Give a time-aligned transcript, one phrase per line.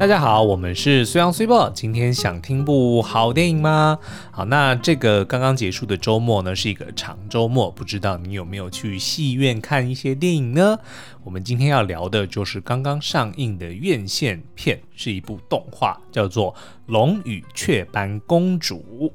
[0.00, 1.68] 大家好，我们是虽阳虽报。
[1.68, 3.98] 今天想听部好电影吗？
[4.30, 10.78] 好，那这个刚刚结束的周末呢，是一个长周末，不知道你有没有去戏院看一些电影呢？
[11.22, 16.54] 我们今天要聊的就是刚刚上映的院线片，是一部动画，叫做
[16.86, 19.12] 《龙与雀斑公主》。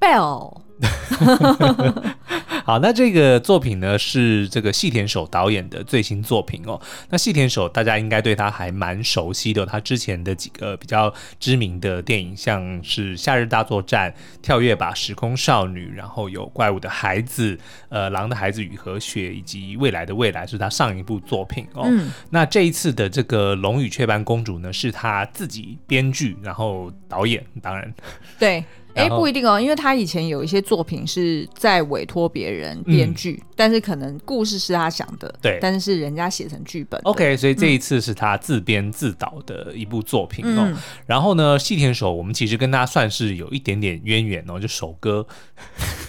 [0.00, 0.62] Bell。
[2.68, 6.78] 好，那这个作品呢，是这个细田守导演的最新作品哦。
[7.08, 14.12] 那细田守大家应该对他还蛮熟悉的，他之前的几个比较知名的电影，像是《夏日大作战》、
[14.42, 17.56] 《跳跃吧时空少女》，然后有《怪物的孩子》、
[17.88, 21.84] 呃，《狼的孩子与和雪》，以及《未来的未来》是他上一部作品哦。
[21.86, 27.94] 嗯、那这一次的这个《龙与雀斑公主》呢，是他自己编剧，然后导演，当然
[28.38, 28.62] 对。
[28.94, 37.00] 哎，不一定哦，因为他以前有一些作品是在委托别人编剧，嗯、但是可能故事是他想的，对，但是是人家写成剧本。
[37.04, 40.64] OK，所以这一次是他自编自导的一部作品哦。
[40.66, 45.26] 嗯、然后呢，细田守，我们其实跟他算是有一点点渊源哦，就守哥，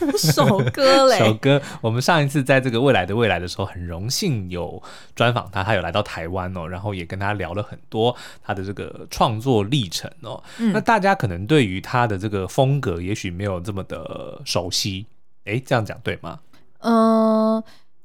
[0.15, 1.61] 守哥嘞，首歌。
[1.81, 4.81] 我们上一次在这个未来的未来的时候，很荣幸有
[5.15, 10.41] 专访他，他有来到台湾哦，然后也跟他聊了很多他的这个创作历程哦。
[10.59, 15.07] 嗯、那大家可能对于他的这个风风格也许没有这么的熟悉，
[15.43, 16.37] 哎，这样讲对吗？
[16.81, 17.63] 嗯、呃，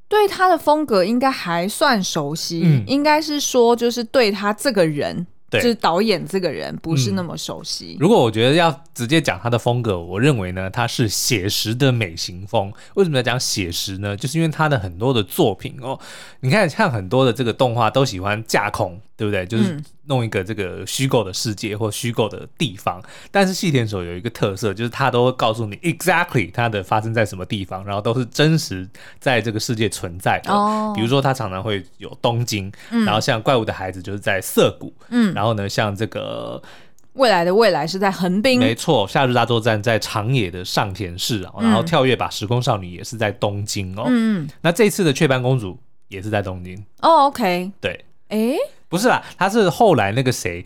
[0.08, 5.26] 对他的风格应该还算熟悉，嗯、应该是说就是对他这个人。
[5.54, 7.94] 对就是导演这个人不是那么熟悉。
[7.94, 12.72] 嗯、如果我觉得要直接讲他的风格，我认为呢，他是写实的美型风。
[12.94, 14.16] 为什么要讲写实呢？
[14.16, 15.98] 就是因为他的很多的作品哦，
[16.40, 19.46] 你看像很多的这个动画都喜欢架空，对不对？
[19.46, 23.00] 就是弄一个这个虚构的世界或虚构的地方。
[23.00, 28.86] 嗯、但是细田守有一个特色，就是他都会告诉你 exactly 它的发生在什么地方，然后都是真实
[29.18, 30.52] 在这个世界存在的。
[30.52, 35.54] 哦、比如说他常常会有东京，嗯、然后像怪物的孩子就是在涩谷，嗯，然后。
[35.54, 36.60] 呢，像这个
[37.12, 44.06] 未来的未来是在横滨，没错，夏日大作战在长野的上田市，嗯、然后跳跃吧时空少女也是在东京哦。
[44.08, 45.78] 嗯，那这次的雀斑公主
[46.08, 47.26] 也是在东京哦。
[47.26, 48.56] OK，对，哎，
[48.88, 50.64] 不是啦，他是后来那个谁。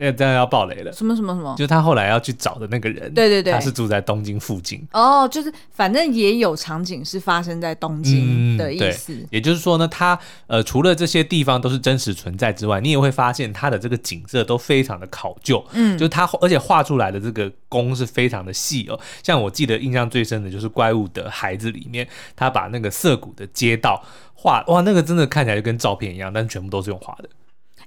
[0.00, 0.92] 呃，当然要爆雷了。
[0.92, 1.52] 什么什么什么？
[1.58, 3.12] 就是他后来要去找的那个人。
[3.12, 4.80] 对对对，他是住在东京附近。
[4.92, 9.12] 哦，就是反正也有场景是发生在东京的意思。
[9.12, 15.66] 嗯、也就是说呢，他呃除了这些地方都是真实存在之外，你也会发现他的这个景色都非常的考究。
[15.72, 18.96] 嗯，就是他而且画出来的这个工是非常的细哦。
[19.24, 24.00] 像我记得印象最深的就是《怪物的孩子》里面，他把那个涩谷的街道
[24.34, 27.28] 画，哇，那个真的看起来就跟照片一样，但是全部都是用画的。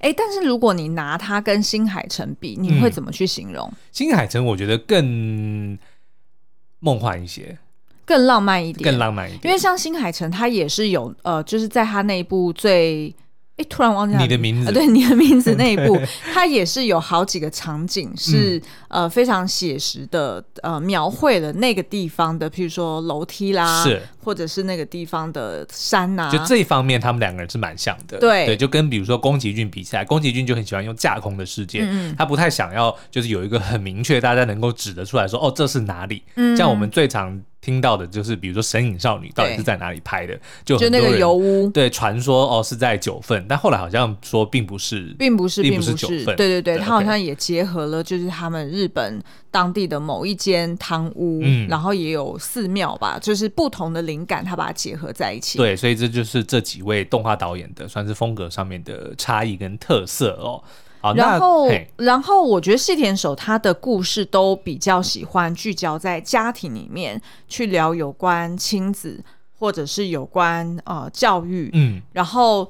[0.01, 3.67] 哎，但是如果你拿它跟新海诚比，你会怎么去形容？
[3.71, 5.77] 嗯、新海诚我觉得更
[6.79, 7.57] 梦幻一些，
[8.05, 9.45] 更浪漫一点，更浪漫一点。
[9.45, 13.15] 因为像新海诚，他也是有呃，就是在他那一部最。
[13.61, 15.99] 哎，突然忘记了你的名字，啊、对你的名字 那一部，
[16.33, 18.57] 它也是有好几个场景是、
[18.89, 24.01] 嗯、呃非常写实的，呃描绘了那个地方的，譬如说楼梯啦，是。
[24.23, 28.45] 或者是那个地方的山呐、啊，就这一方面他们两个人是蛮像的，对。
[28.45, 37.41] 对，就跟比如说宫崎骏比赛，宫崎骏就很喜欢用架空的世界，嗯、他不太想要就是有一个很明确大家能够指得出来说哦这是哪里，嗯、像我们最常。
[37.61, 40.33] 听到的就是，比如说《神隐少女》到底是在哪里拍的？
[40.33, 46.35] 对就就那个油屋，对，传说哦是在九份，但后来好像说并不是，并不是，并不是九份。
[46.35, 49.21] 对对对，他好像也结合了，就是他们日本
[49.51, 55.59] 当地的某一间汤屋，嗯，然后也有寺庙吧，就是不同的灵感，他把它结合在一起。
[55.59, 60.63] 对，所以这就是这几位动画导演的算是风格上面的差异跟特色哦。
[61.01, 61.67] 好然后，
[61.97, 69.19] 然后我觉得细田守他的故事都比较喜欢聚焦在家庭里面去聊有关亲子
[69.57, 72.69] 或者是有关呃教育，嗯，然后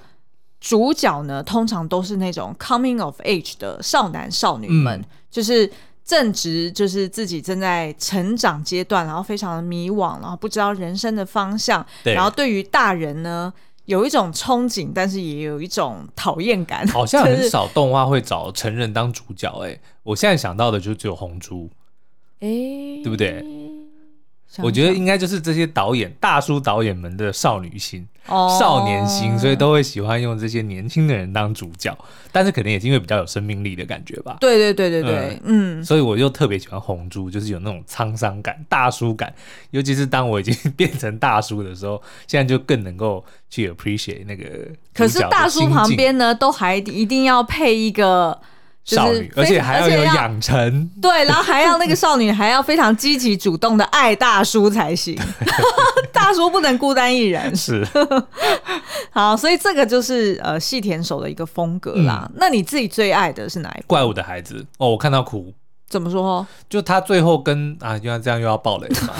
[0.62, 5.70] 主角呢通常都是那种 coming of age 的少男少女们，嗯、就是
[6.06, 13.54] 正值就是自己正在成长阶段，然后非常的迷惘，然后不知道人生的方向，然后对于大人呢。
[13.86, 16.88] 有一种憧憬，但是也有一种讨厌感。
[16.88, 21.70] 好像很少动画会找成人当主角，欸，哎，我现在想到的就只有红猪，
[22.40, 22.48] 哎，
[23.04, 23.42] 对不对？
[24.48, 28.08] 想想我觉得应该就是这些导演大叔导演们的少女心。
[28.28, 31.96] 哦、少年心，所以都会喜欢用这些年轻的人当主角，
[32.32, 34.38] 但是可能也是因为比较有生命力的感觉吧。
[34.40, 39.34] 对对对对对，嗯，嗯，所以我就特别喜欢红猪，就是有那种沧桑感、大叔感，
[39.72, 44.46] 尤其是当我已经 变成大叔的时候，现在就更能够去 appreciate 那个。
[44.94, 48.40] 可是大叔旁边呢，都还一定要配一个
[48.96, 55.18] 少女，而且还要有养成，对，然后还要那个少女还要非常积极主动的爱大叔才行，
[56.12, 57.56] 大叔不能孤单一人。
[57.56, 57.88] 是，
[59.12, 62.26] 好，所以这个就是呃细田守的一个风格啦。
[62.30, 63.88] 嗯、那你自己最爱的是哪一部？
[63.88, 65.54] 怪物的孩子哦，我看到哭。
[65.90, 66.48] 怎么说？
[66.70, 69.14] 就他最后跟啊，就像这样又要爆雷嘛？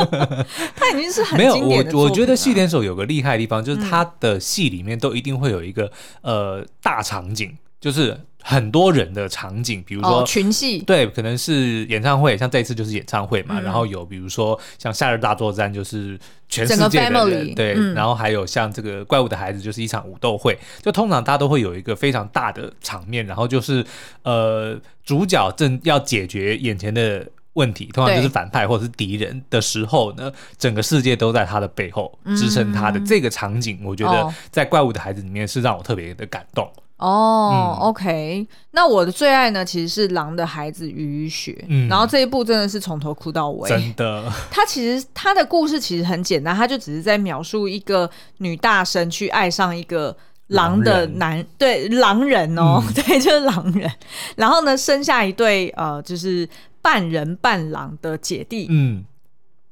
[0.74, 5.92] 他已经是很没有我，我觉得细田守有个厉害的地方，就是他的戏里面都一定会有一个
[6.22, 8.18] 呃大场景，就是。
[8.44, 13.60] 很多人的场景，比如说、哦、群戏，对，可能是演唱会，像这一次就是演唱会嘛。
[13.60, 16.18] 嗯、然后有比如说像《夏日大作战》，就是
[16.48, 17.74] 全世界的人，对。
[17.76, 20.58] 嗯、然后还有像这个怪物的孩子，就是一场武斗会。
[20.80, 23.86] 就通常大家都会有一个非常大的场面，然后就是
[24.24, 36.68] 呃，主角正要解决眼前的问题，通常就是反派或者是敌人的时候呢，整个世界都在他的背后支撑他的这个场景，嗯、我觉得在《怪物的孩子》里面是让我特别的感动。
[37.02, 44.32] 哦、oh，OK，那我的最爱呢，其实是《狼的孩子雨与雪》，嗯，然后这一部真的是从头哭到尾，真的。
[44.52, 48.08] 他其实他的故事其实很简单，他就只是在描述一个
[48.38, 50.16] 女大生去爱上一个
[50.46, 53.90] 狼的男，人对，狼人哦，嗯、 对，就是狼人，
[54.36, 56.48] 然后呢，生下一对呃，就是
[56.80, 59.04] 半人半狼的姐弟，嗯。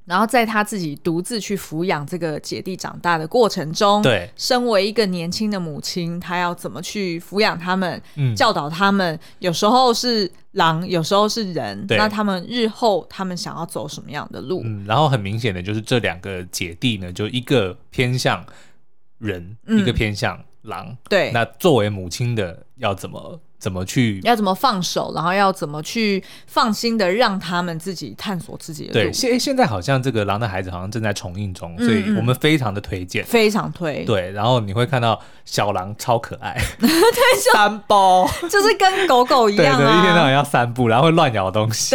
[0.07, 9.19] 然后在他自己独自去抚养这个姐弟长大的过程中，对，身为一个年轻的母亲，她要怎么去抚养他们，嗯、教导他们？
[9.39, 14.63] 有时候是狼，有时候是人，那他们日后他们想要走什么样的路？
[14.65, 18.45] 嗯，然后很明显的就是这两个姐弟呢，就一个偏向
[19.19, 20.97] 人，嗯、一个偏向狼。
[21.09, 23.41] 对，那作为母亲的要怎么？
[23.61, 24.19] 怎么去？
[24.25, 25.13] 要怎么放手？
[25.15, 29.11] 然后要怎么去放心的让他们自己探索自己的路？
[29.11, 34.03] 对，现现在好像这个《狼的孩子》好像正在重映中，嗯嗯，所以我们非常的推荐，非常推。
[34.05, 36.91] 对，然后你会看到小狼超可爱， 对，
[37.53, 41.95] 散步 就是跟狗狗一样啊，对对，一天到晚要散步，然后会乱咬东西。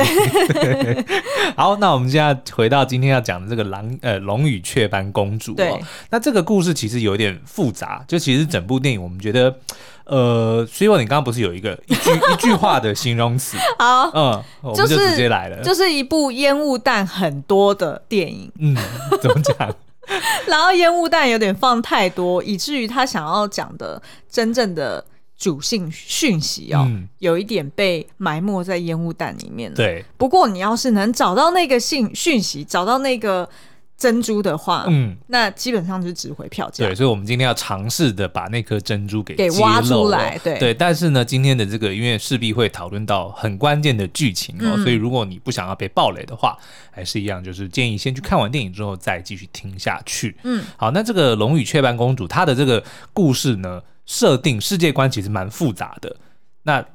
[0.53, 1.03] 对
[1.57, 5.57] 好，那我们现在回到今天要讲的这个狼呃《龙与雀斑公主》哦。
[5.57, 9.57] 对，那这个故事其实有点复杂，就其实整部电影我们觉得。
[10.05, 13.57] 呃，所以你刚刚不是有一个 一句一句话的形容词？
[13.79, 18.51] 好，嗯，我们就直接来了，就是一部烟雾弹很多的电影。
[18.59, 18.75] 嗯，
[19.21, 19.75] 怎么讲？
[20.47, 23.99] 然后烟雾弹有点放太多，以至于他想要讲的
[24.29, 25.03] 真正的
[25.35, 29.75] 主性讯息哦，嗯、有一点被埋没在烟雾弹里面了。
[29.75, 33.49] 对，不过你要是能找到那个信讯息，找到那个。
[33.97, 36.85] 珍珠的话，嗯，那基本上就是值回票价。
[36.85, 40.37] 对，所以，我们今天要尝试的把那颗珍珠给给挖出来。
[40.43, 46.57] 对对，但是呢，今天的这个因为势必会讨论到很关键的剧情哦，嗯、所以如果你不想要被暴雷的话，
[46.91, 50.35] 还是一样，就是建议先去看完电影之后再继续听下去。
[50.43, 52.83] 嗯，好，那这个《龙与雀斑公主》它的这个
[53.13, 56.15] 故事呢，设定世界观其实蛮复杂的。
[56.63, 56.85] 那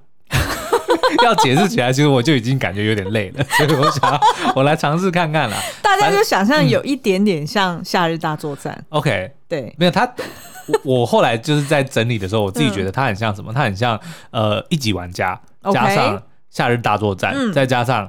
[1.24, 4.20] 要解释起来，其实我就已经感觉有点累了， 所以我想要
[4.54, 5.56] 我来尝试看看啦。
[5.82, 8.76] 大家就想象有一点点像《夏日大作战》。
[8.96, 10.10] OK，对，没有他，
[10.84, 13.52] 我后来就是在整理的时候，我自己觉得他很像什么？
[13.52, 13.98] 他很像
[14.30, 15.38] 呃一级玩家
[15.72, 16.16] 加上
[16.50, 18.08] 《夏日大作战》，再加上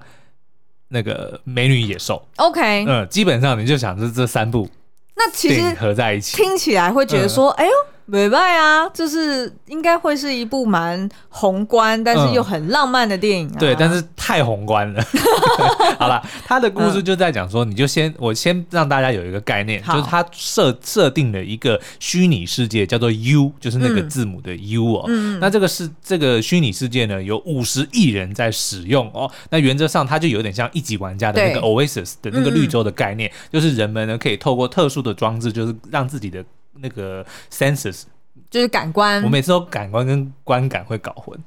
[0.89, 2.25] 那个《美女野兽》。
[2.43, 4.69] OK，嗯，基本上你就想是这三部，
[5.15, 7.71] 那其实合在一起，听起来会觉得说，哎呦。
[8.05, 13.55] 美拜啊，就是应该会是一部蛮宏观，但是又很浪漫的电影啊。
[13.55, 15.01] 嗯、对，但是太宏观了。
[15.97, 25.05] 好了，他的故事就在讲说，你就先我先让大家有一个概念，就是他设设定了一个虚拟世界，叫做 U，就是那个字母的 U 哦。
[25.07, 29.31] 嗯、那这个是这个虚拟世界呢，有五十亿人在使用哦。
[29.49, 36.43] 那原则上，它就有点像一级玩家的那个 Oasis 的那个绿洲的概念，嗯、就是人们呢可以透过特殊的装置，就是让自己的。
[36.73, 38.03] 那个 senses
[38.49, 41.37] 就是感官，我每次都感官跟观感会搞混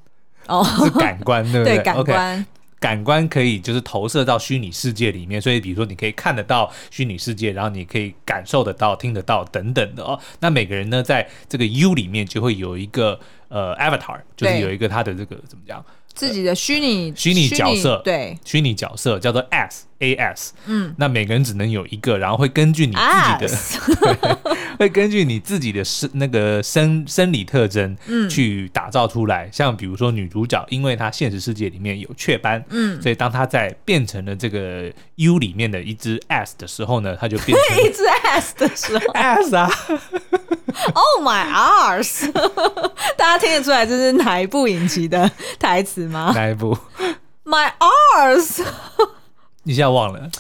[0.46, 1.76] 哦，是感官对不对？
[1.76, 2.44] 对，感官，okay,
[2.78, 10.20] 感官可以就是投射到虚拟世界里面，所以比如说你可以看得到虚拟世界，然后你可以感受得到、听得到等等的哦。
[10.40, 15.84] 那每个人呢，在这个 U 里面就会有一个呃 avatar，就是有一个他的这个怎么讲？
[16.14, 23.54] 自己的虚拟虚拟角色，对，虚拟角色叫做 S A S，嗯，那每个人只能有一个，然后会根据你自己
[23.96, 24.38] 的
[24.78, 29.48] 会根据你自己的生那个生生理特征，嗯，去打造出来。
[29.52, 39.68] 像比如说女主角，因为她现实世界里面有雀斑，嗯，所以当她在变成了这个 U 里面的一只 S 的时候呢，她就变成 一只 S 的时候， S 啊
[40.94, 42.30] ，Oh my arse，
[43.16, 46.32] 大家听得出来这是哪一部影集的台词吗？
[46.36, 46.76] 哪一部
[47.44, 48.64] ？My arse，
[49.64, 50.30] 一下忘了。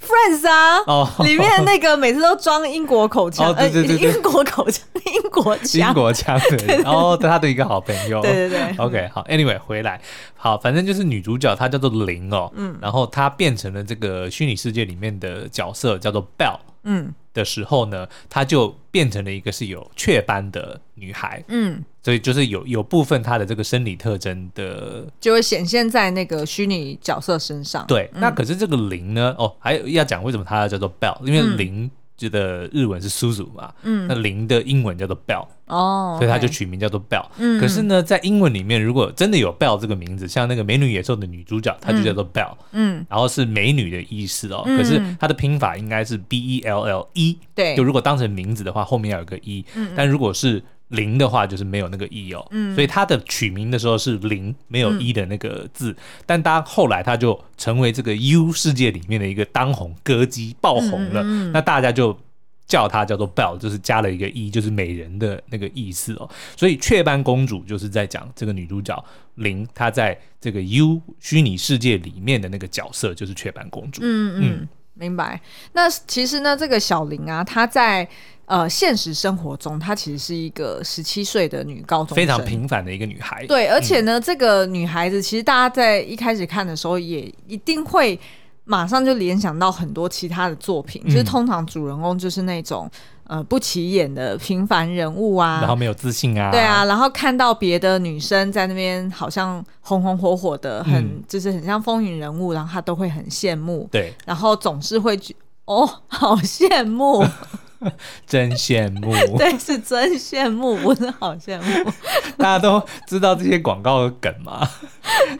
[0.00, 10.00] Friends 啊，哦，里面那个每次都装英国口腔，对对对，英国口腔，英国腔，英国腔，对，然后他的一个好朋友，对对对，OK，好，Anyway，回来，
[10.34, 17.14] 好，反正就是女主角她叫做玲哦，嗯，然后她变成了这个虚拟世界里面的角色，叫做 Belle，嗯。
[17.34, 27.86] 的时候呢，她就变成了一个是有雀斑的女孩，嗯，所以就是有有部分她的这个生理特征的，就会显现在那个虚拟角色身上。
[27.86, 29.32] 对，嗯、那可是这个零呢？
[29.38, 31.88] 哦，还有要讲为什么它要叫做 Belle，因为零。
[32.18, 37.24] 嗯记得日文是 Suzu 嘛，嗯，那零的英文叫做 Belle，哦，所以他就取名叫做 Belle。
[37.38, 44.64] 嗯，可是呢，在英文里面，如果真的有 Belle 这个名字，像那个美女野兽的女主角，她就叫做 Belle，嗯，然后是美女的意思哦。
[44.64, 62.18] 可是它的拼法应该是 B E L L E，对，就如果当成名字的话，后面要有个 E，但如果是零的话就是没有那个一哦，嗯，所以它的取名的时候是零没有一的那个字，嗯、但当后来它就成为这个 U 世界里面的一个当红歌姬爆红了，嗯嗯、那大家就
[62.66, 66.28] 叫他叫做 Belle，就是加了一个一就是美人的那个意思哦。
[66.56, 69.04] 所以雀斑公主就是在讲这个女主角
[69.34, 74.00] 零，她在这个 U 虚拟世界里面的那个角色就是雀斑公主。
[74.02, 75.38] 嗯嗯，嗯明白。
[75.74, 78.08] 那其实呢，这个小玲啊，她在。
[78.48, 83.46] 呃，现实生活中，她其实是一个十七岁的女高中生，非常平凡的一个女孩。
[83.46, 88.18] 对，而且呢，嗯、这个女孩子其实大家在一开始看的时候，也一定会
[88.64, 92.90] 马上就联想到很多其他的作品，嗯、就是通常主人公就是那种
[93.24, 105.34] 呃不起眼的平凡人物啊，然后没有自信啊，对啊，然后看到别的女生在那边好像红红火火的，很、嗯、就是很像风云人物，然后她都会很羡慕，对，然后总是会觉
[105.66, 107.22] 哦，好羡慕。
[108.26, 111.92] 真羡慕， 对，是真羡慕，不是好羡慕。
[112.36, 114.68] 大家都知道这些广告的梗吗？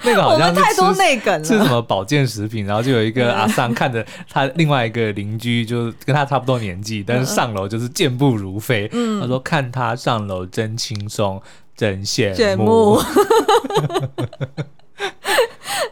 [0.02, 2.66] 那个好像太多内梗了，是什么保健食品？
[2.66, 8.88] 然后就有一个阿桑看着他另外一个邻居，就是跟他差不多年纪，但是上楼就是健步如飞。
[8.92, 11.40] 嗯，他说看他上楼真轻松，
[11.76, 13.00] 真羡慕。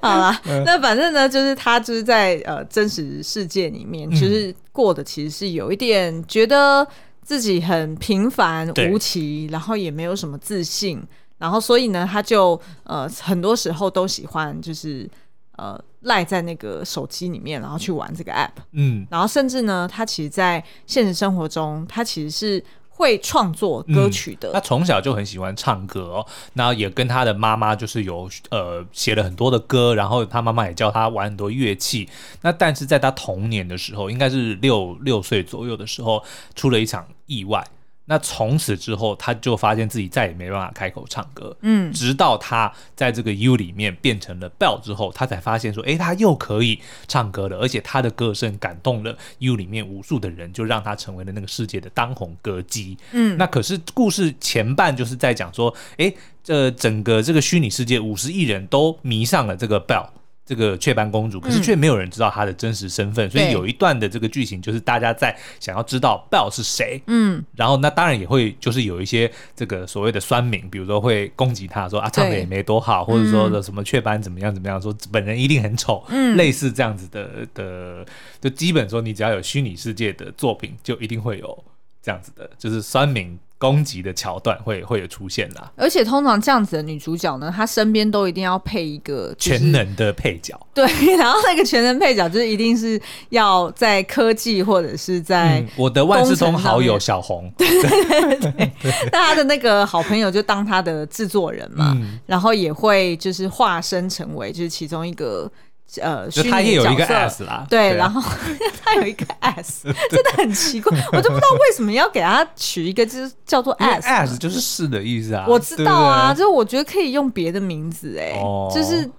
[0.06, 6.86] 好啦， 那反正呢，就是他就是在呃真实世界里面，就是过的其实是有一点觉得
[7.22, 11.02] 自己很平凡无奇，然后也没有什么自信，
[11.38, 15.08] 然后所以呢，他就呃很多时候都喜欢就是
[15.56, 22.64] 呃赖在那个手机里面，然后去玩这个 app，嗯，然后甚至呢，他其实，在现实生活中，他其实是。
[22.96, 32.08] 会创作歌曲的，嗯、他从小就很喜欢唱歌哦，然后也跟他的妈妈就是有呃写了很多的歌，然后他妈妈也教他玩很多乐器。
[32.40, 36.24] 那但是在他童年的时候，应该是六六岁左右的时候，
[36.54, 37.62] 出了一场意外。
[38.06, 41.56] 那从此之后，他就发现自己再也没办法开口唱歌。
[41.60, 52.96] 嗯，直到他在这个 U 里面变成了 Belle 之后，他才发现说，哎，他又可以唱歌了，而且他的歌声感动了 U 里面无数的人，就让他成为了那个世界的当红歌姬。
[53.12, 56.12] 嗯，那可是故事前半就是在讲说，哎，
[56.44, 60.08] 这整个这个虚拟世界五十亿人都迷上了这个 Belle。
[60.46, 78.06] 这个雀斑公主，可是却没有人知道她的真实身份，嗯、所以有一段的这个剧情就是大家在想要知道 Belle 是谁，嗯，然后那当然也会就是有一些这个所谓的酸民，比如说会攻击她说啊唱的也没多好，或者说的什么雀斑怎么样怎么样，说本人一定很丑，嗯，类似这样子的的，
[78.40, 81.64] 就基本说你只要有虚拟世界的作品，就一定会有
[82.06, 83.36] 这样子的，就是酸民。
[83.58, 90.54] 攻击的桥段会会有出现啦，而且通常这样子的女主角呢，她身边都一定要配一个、就是、全能的配角。
[90.74, 90.84] 对，
[91.16, 98.72] 然后那个全能配角就是一定是要在科技或者是在、嗯、我的万事通好友小红，对 对对，
[99.10, 105.50] 那他的那个好朋友就当他的制作人嘛，嗯、然后也会就是化身成为就是其中一个。
[106.00, 108.20] 呃，就他也有一个 S 啦，对，然后
[108.84, 118.34] 他有一个 S，真的很奇怪，我就不知道为什么要给他取一个就是叫做 S，S 就是是的意思啊，我知道啊，就是我觉得可以用别的名字哎，
[118.74, 119.10] 就是。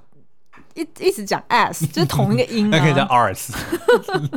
[0.77, 3.51] 一一直讲 s 就是同一个音，那可以叫 rs。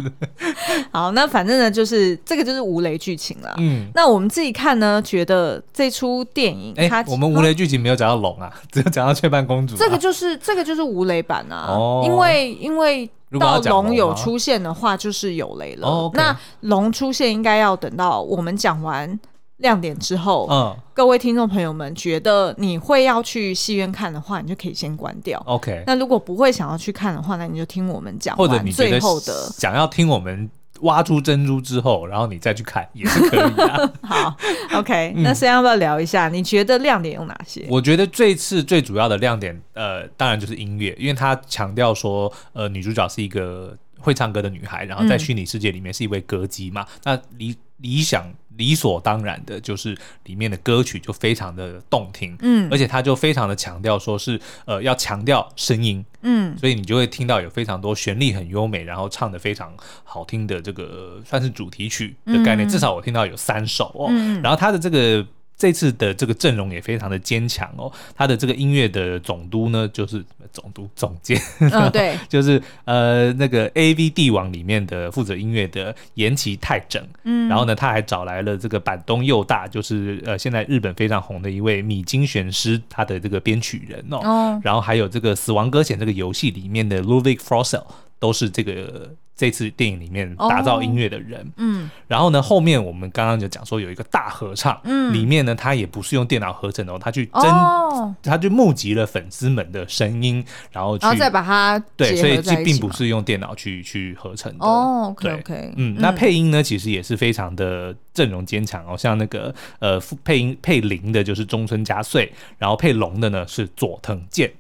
[0.90, 3.54] 好，那反正呢，就是这个就是无雷剧情了。
[3.58, 9.76] 嗯，那我们自己看呢，觉得这出电影，它我们无雷剧情没有讲到龙啊， 只有讲到雀斑公主。
[9.76, 16.10] 这个就是这个就是无雷版啊，因为因为到龙有出现的话，就是有雷了。
[16.14, 19.18] 那龙出现应该要等到我们讲完。
[19.60, 25.42] 亮点之后，嗯，各位听众朋友们，觉得你会要去戏院看的话，你就可以先关掉。
[25.46, 30.50] OK，那如果不会想要去看的话，那你就听我们讲，或者你最后的想要听我们
[30.80, 33.92] 挖出珍珠之后，然后你再去看也是可以的。
[34.02, 34.36] 好
[34.74, 36.28] ，OK，嗯，那先要不要聊一下？
[36.28, 37.66] 你觉得亮点有哪些？
[37.68, 43.76] 我觉得这次最主要的亮点，呃，当然就是音乐，因为他强调说，呃，女主角是一个。
[44.02, 59.72] 会唱歌的女孩，然后在虚拟世界里面是一位歌姬嘛，嗯、那理理想理所当然的就是里面的歌曲就非常的动听，嗯，而且他就非常的强调说是呃要强调声音，嗯，所以你就会听到有非常多旋律很优美，然后唱的非常
[60.04, 65.26] 好听的这个算是主题曲的概念，嗯、至少我听到有三首哦，嗯、然后他的这个。
[65.60, 84.60] 这次的这个阵容也非常的坚强哦，他的这个音乐的总督呢，就是总督总监，嗯， 对，就是呃那个 AV 帝王里面的负责音乐的岩崎泰整，嗯，然后呢，他还找来了这个板东佑大，就是呃现在日本非常红的一位米津玄师，他的这个编曲人哦，哦。
[84.64, 87.84] 然后还有这个死亡搁浅这个游戏里面的 Ludwig Forssell
[88.18, 89.14] 都是这个。
[89.40, 104.62] 这次电影里面打造音乐的人，哦、嗯，然后呢，后面我们刚刚就讲说有一个大合唱，嗯，里面呢，他也不是用电脑合成的，他去真，哦、他就募集了粉丝们的声音，然后去，然后再把它对，所以这并不是用电脑去去合成的。
[104.62, 114.52] 哦，OK OK，对嗯，那配音呢，其实也是非常的阵容坚强哦，像那个呃配音配零的就是中村佳穗，然后配龙的呢是佐藤健。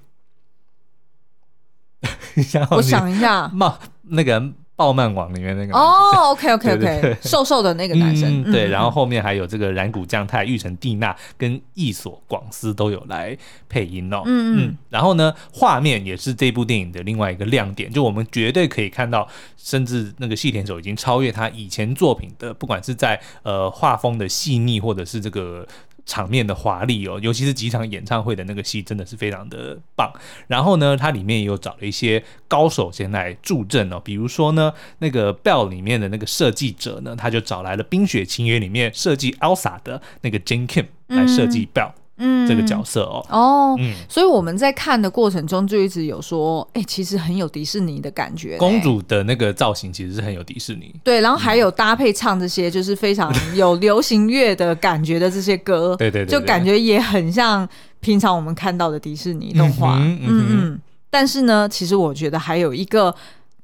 [2.70, 4.50] 我想一下，冒那个。
[4.80, 5.74] 爆漫王里面那个。
[5.74, 13.36] 哦，OK OK OK， 瘦瘦的那个男生，对，然后后面还有这个染谷将太、玉城蒂娜跟役所广司都有来
[13.68, 14.56] 配音哦，嗯。
[14.56, 25.66] 嗯，然后呢，画面也是这部电影的另外一个亮点，就我们绝对可以看到，甚至那个细田守已经超越他以前作品的，不管是在呃画风的细腻，或者是这个。
[26.10, 30.12] 场面的华丽哦，尤其是几场演唱会的那个戏，真的是非常的棒。
[30.48, 41.92] 然后呢，它里面也有找了一些高手先来助阵哦，比如说呢，那个 Belle 里面的那个设计者呢，他就找来了《冰雪情缘》里面设计 Elsa 的那个 Jane Kim 来设计 Belle。
[41.94, 48.56] 嗯嗯，这个角色哦，哦，嗯，所以我们在看的过程中就一直有说，哎、欸，其实很有迪士尼的感觉。
[48.58, 57.68] 公主的那个造型其实是很有迪士尼，对，然后还有搭配唱这些，就是非常有流行乐的感觉的这些歌，对，对对对，就感觉也很像
[58.00, 60.80] 平常我们看到的迪士尼动画，嗯嗯，嗯。
[61.08, 63.14] 但是呢，其实我觉得还有一个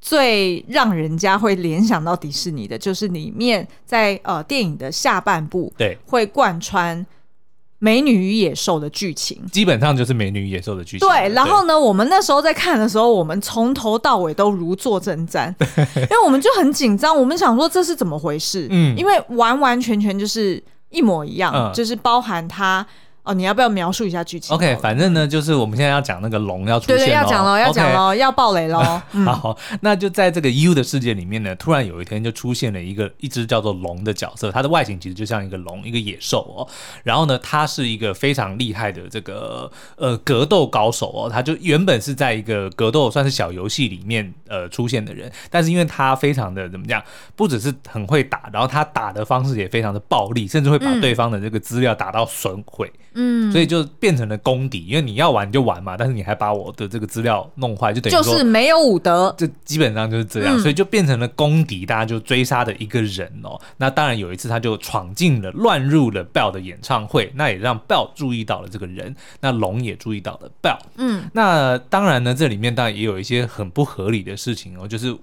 [0.01, 7.05] 最让人家会联想到迪士尼的，就是里面在呃电影的下半部，对，会贯穿。
[7.79, 11.09] 美女与野兽的剧情基本上就是美女与野兽的剧情。
[11.09, 15.53] 对，然后呢，我们那时候在看的时候，我们从头到尾都如坐针毡，
[15.97, 18.67] 因为我们就很紧张，我们想说这是怎么回事？
[18.71, 22.87] 嗯，因为完完全全就是一模一样，嗯、就是包含它。
[23.27, 28.15] 哦，你要不要描述一下剧情？OK，反正呢，就是我们现在要讲那个龙要出现，对对，要讲了，要讲了，Okay.
[28.15, 28.81] 要爆雷喽。
[29.13, 36.63] 嗯、好，那就在这个 U 的世界里面呢，突然有一天就出现了一个一只叫做龙的角色，它的外形其实就像一个龙，一个野兽哦。
[37.03, 41.29] 然后呢，它是一个非常厉害的这个呃格斗高手哦。
[41.29, 47.03] 他就原本是在一个格斗算是小游戏里面呃出现的人，但是因为他非常的怎么讲，
[47.35, 52.89] 不只是很会打，然后他打的方式也非常的暴力，甚至会把对方的这个资料打到损毁。
[53.15, 63.59] 嗯嗯，所以就变成了公敌，因为你要玩就玩嘛，但是你还把我的这个资料弄坏，就等于说就是没有武德，就基本上就是这样，嗯、所以就变成了公敌，大家就追杀的一个人哦。
[63.79, 70.79] 那当然有一次他就闯进了，乱入了 Belle 的演唱会，那也让 Belle 注意到了这个人，那龙也注意到了 Belle。
[70.97, 75.17] 嗯，那当然呢，这里面当然也有一些很不合理的事情哦，就是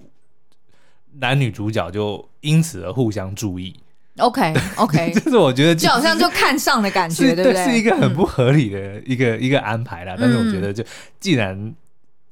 [1.20, 3.76] 男女主角就因此而互相注意。
[4.18, 7.64] OK OK， 就是我觉得就好像就看上的感觉，对不对？
[7.64, 10.14] 是一个很不合理的一个一个安排啦。
[10.18, 10.84] 但是我觉得，就
[11.18, 11.74] 既然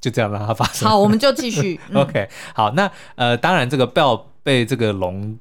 [0.01, 1.81] 就这样让它发生，好，我们就继续。
[1.95, 5.39] OK，好，那呃，当然这个 Belle 被这个龙。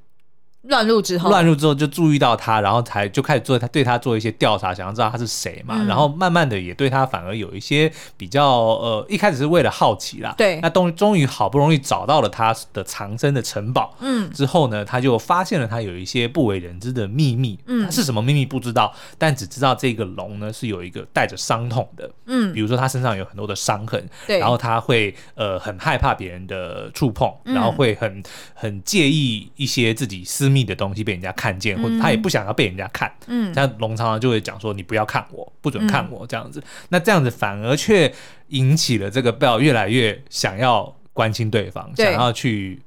[0.63, 5.76] 乱入之后，乱入之后就注意到他，然后才就开始做他对他做一些调查，想要知道他是谁嘛。
[5.80, 10.36] 嗯、然后慢慢的也对他反而有一些比较呃，一开始是为了好奇啦。
[10.38, 10.60] 对。
[10.62, 13.97] 那终终于好不容易找到了他的藏身的城堡。
[14.02, 14.30] 嗯。
[14.32, 17.58] 之后呢，他就发现了他有一些不为人知的秘密。
[17.65, 17.84] 嗯。
[17.84, 22.08] 他是什么秘密不知道，但只知道这个龙呢是有一个带着伤痛的。
[22.28, 22.54] 嗯。
[22.54, 24.08] 比如说他身上有很多的伤痕。
[24.28, 24.38] 对。
[24.38, 28.21] 然后他会呃很害怕别人的触碰，然后会很
[28.54, 30.51] 很介意一些自己私。
[30.52, 33.12] 秘的东西被人家看见，或者他也不想要被人家看。
[33.28, 38.14] 嗯，像龙常常就会讲说：“你不要看我，不准看我。”这样子，嗯、那这样子反而却
[38.50, 42.82] 引起了这个 Belle 越来越想要关心对方，对想要去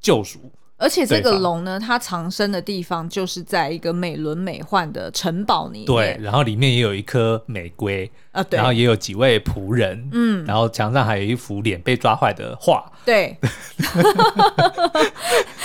[0.00, 0.52] 救赎。
[0.82, 5.86] 而且这个龙呢，它藏身的地方就是在一个美轮美奂的城堡里面。
[5.86, 12.90] 对，然后里面也有一颗玫瑰啊，对，然后也有几位仆人，嗯，然后墙上还有一幅脸被抓坏的画。
[13.04, 13.36] 对。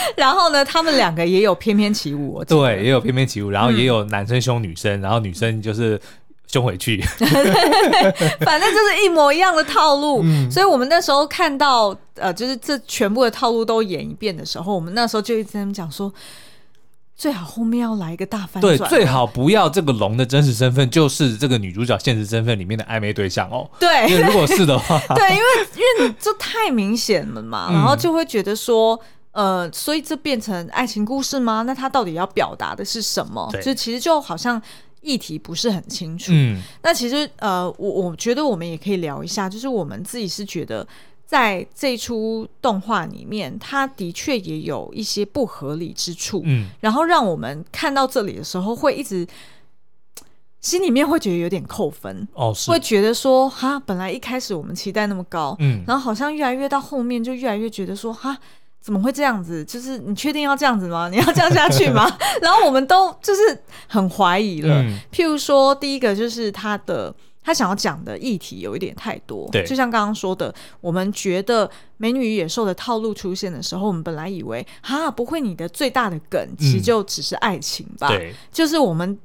[0.18, 2.44] 然后呢，他们两个也有翩翩起舞。
[2.44, 6.00] 对，也有翩翩起舞，然后也有男生凶女生，嗯、然后女生就是。
[6.48, 7.02] 凶回去，
[8.40, 10.22] 反正就是一模一样的套路。
[10.24, 16.14] 嗯、所以我们那时候看到呃，就是这全部的套路都演一遍的时候，我们那时候就一直在讲说，
[17.16, 18.78] 最好后面要来一个大反转。
[18.78, 23.68] 对，最好不要这个龙的真实身份就是这个女主角现实身份里面的暧昧对象哦。
[23.80, 25.44] 对，因为如果是的话，对，因为
[25.76, 28.98] 因为你就太明显了嘛，然后就会觉得说。
[29.36, 31.64] 呃，所以这变成爱情故事吗？
[31.64, 33.52] 那他到底要表达的是什么？
[33.62, 34.60] 就其实就好像
[35.02, 36.32] 议题不是很清楚。
[36.34, 40.88] 嗯，那其实呃，我我觉得我们也可以聊一下，就是我们自己是觉得
[41.26, 46.42] 在这出动画里面，它的确也有一些不合理之处。
[46.46, 49.28] 嗯，然后让我们看到这里的时候，会一直
[50.62, 52.26] 心里面会觉得有点扣分。
[52.34, 58.38] 哦，是会觉得说哈，本来一开始我们期待那么高，嗯，然后好像越来越到后面就越来越觉得说哈。
[58.86, 59.66] 怎么会这样子？
[59.66, 61.10] 就是你确定要这样子吗？
[61.12, 62.08] 你要这样下去吗？
[62.40, 63.42] 然后我们都就是
[63.88, 64.76] 很怀疑了。
[64.84, 67.12] 嗯、譬如说，第一个就是他的
[67.44, 69.50] 他想要讲的议题有一点太多。
[69.52, 71.68] 对，就像刚刚说的，我们觉得
[71.98, 78.12] 《美女与野兽》的套路出现的时候，我们本来以为哈不会，你的最大的梗其实就只是爱情吧？
[78.52, 79.18] 就是我们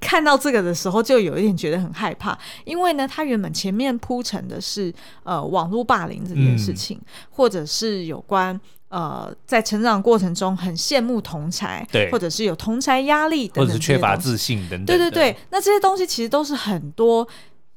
[0.00, 4.90] 看到这个的时候，就有一点觉得很害怕，因为呢，他原本前面铺陈的是
[5.22, 8.58] 呃网络霸凌这件事情，嗯、或者是有关。
[8.92, 14.84] 呃，在成长过程中很羡慕同才，对，或者是有同才压力等等，或者是缺乏自信等等。
[14.84, 17.26] 对对对，那这些东西其实都是很多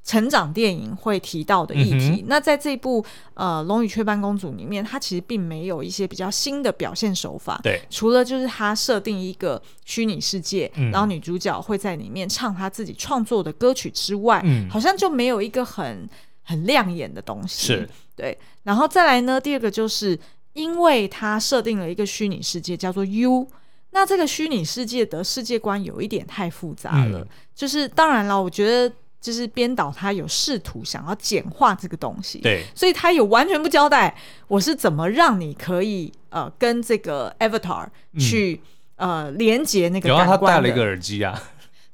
[0.04, 2.22] 成长电影会提到的议题。
[2.22, 3.02] 嗯、那在这部
[3.34, 7.62] 呃《龙与雀斑公主》里面，它其实并没有一些比较新的表现手法。
[7.64, 16.10] 对，除了就是它设定一个虚拟世界，嗯、然后女主角会在里面唱她自己创作的歌曲之外，嗯、好像就没有一个很
[16.44, 17.68] 很亮眼的东西。
[17.68, 18.38] 是，对。
[18.64, 20.20] 然后再来呢，第二个就是。
[20.56, 23.46] 因为它设定了一个虚拟世界，叫做 U，
[23.92, 27.20] 那这个虚拟世界的世界观有一点太复杂了。
[27.20, 34.16] 嗯、就是当然了，我觉得就是编导他有试图想要简化这个东西，对，所以他有完全不交代
[34.48, 37.88] 我是怎么让你可以呃跟这个 Avatar
[38.18, 38.62] 去、
[38.96, 40.08] 嗯、呃连接那个。
[40.10, 41.44] 然后他戴了一个耳机啊。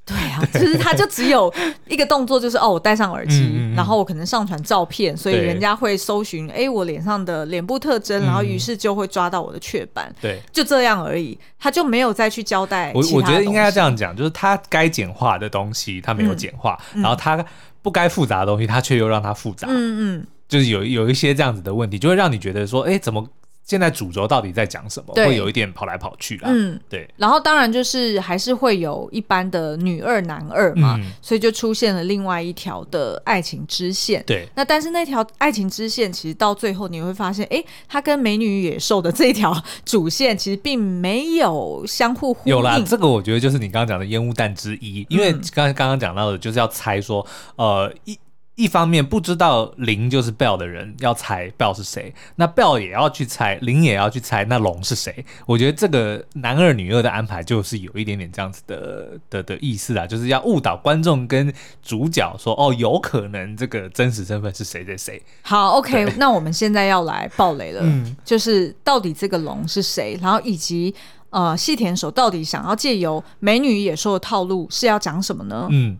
[0.03, 1.53] 对啊，就是他就只有
[1.87, 12.91] 一个动作，就是哦，我戴上耳机，嗯嗯、然后我可能上传照片，所以人家会搜寻，哎对，我脸上的脸部特征，然后于是就会抓到我的雀斑，对，就这样而已，他就没有再去交代。
[12.95, 17.45] 我我觉得应该要这样讲，就是他该简化的东西他没有简化，嗯、然后他
[17.81, 23.25] 不该复杂的东西他却又让它复杂，嗯嗯，就是有有一些这样子的问题，就会让你觉得说，哎，怎么？
[23.71, 25.13] 现在主轴到底在讲什么？
[25.15, 26.49] 对会有一点跑来跑去啦。
[26.51, 27.09] 嗯，对。
[27.15, 34.21] 然后当然就是还是会有一般的女二男二嘛，嗯、所以就出现了另外一条的爱情支线。
[34.27, 34.45] 对。
[34.55, 39.55] 那但是那条爱情支线其实到最后你会发现，哎，它跟美女与野兽的这一条
[39.85, 42.51] 主线其实并没有相互呼应。
[42.51, 48.19] 有啦，这个我觉得就是你刚刚讲的烟雾弹之一，因为刚刚刚讲到的就是要猜说，呃一。
[48.61, 55.25] 一方面不知道零就是 Bell 的人要猜 Bell 是谁，那 Bell 也要去猜，零也要去猜，那龙是谁？
[55.47, 65.19] 我觉得这个男二女二的安排就是有一点点这样子的的的意思啊，就是要误导观众跟主角说，哦，有可能这个真实身份是谁谁谁。
[65.41, 70.93] 好，OK，那我们现在要来爆雷了，嗯，就是到底这个龙是谁，然后以及
[71.31, 75.67] 呃细田守到底想要借由美女野兽的套路是要讲什么呢？
[75.71, 75.97] 嗯，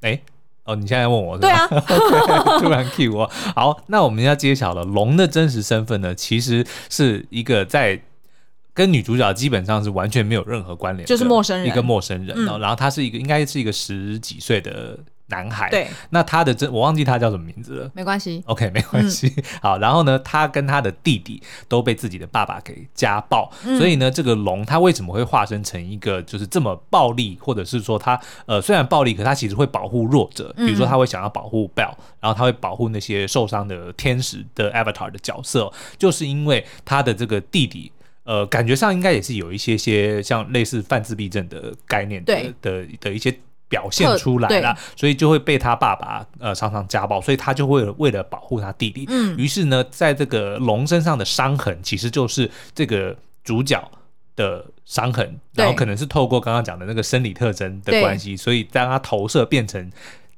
[0.00, 0.18] 哎。
[0.64, 1.48] 哦，你现在问我是吧？
[1.48, 3.30] 对啊， okay, 突然 cue 我。
[3.54, 8.00] 好，那我们要揭晓了，龙的真实身份呢，其实是一个在
[8.72, 12.34] 跟女主角基本上是完全没有任何关联，就是陌生人，一个陌生人。
[12.36, 14.98] 嗯、然后他是一个，应该是一个十几岁的。
[15.26, 19.32] 男孩，对，那他的真我忘记他叫什么名字了，没关系，OK，没关系。
[19.36, 37.90] 嗯、 好，然后呢，他跟他的弟弟都被自己的爸爸给家暴，嗯、所以呢，这个龙他为什么会化身成一个就是这么暴力，或者是说他呃虽然暴力，可他其实会保护弱者，比如说他会想要保护 Bell，然后他会保护那些受伤的天使的 Avatar 的角色，就是因为他的这个弟弟，
[38.24, 42.54] 呃，感觉上应该也是有一些些像类似犯自闭症的概念的对。
[42.60, 43.34] 的的一些。
[43.74, 53.82] 表现出来了，所以就会被他爸爸呃常常家暴，所以他就会为了保护他弟弟，嗯，于是呢，在这个龙身上的伤痕其实就是这个主角
[54.36, 59.90] 的伤痕，然后可能是透过刚刚讲的那个生理特征的关系，所以当他投射变成。